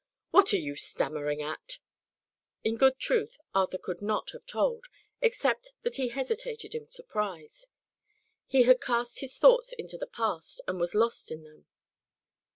"What 0.31 0.51
are 0.51 0.57
you 0.59 0.75
stammering 0.77 1.43
at?" 1.43 1.77
In 2.63 2.75
good 2.77 2.97
truth, 2.97 3.37
Arthur 3.53 3.77
could 3.77 4.01
not 4.01 4.31
have 4.31 4.47
told, 4.47 4.85
except 5.21 5.73
that 5.83 5.97
he 5.97 6.07
hesitated 6.07 6.73
in 6.73 6.89
surprise. 6.89 7.67
He 8.47 8.63
had 8.63 8.81
cast 8.81 9.19
his 9.19 9.37
thoughts 9.37 9.73
into 9.73 9.99
the 9.99 10.07
past, 10.07 10.59
and 10.67 10.79
was 10.79 10.95
lost 10.95 11.31
in 11.31 11.43
them. 11.43 11.67